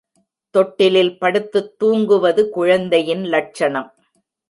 [0.55, 3.93] தொட்டிலில் படுத்துத் தூங்குவது குழந்தையின் லட்சணம்.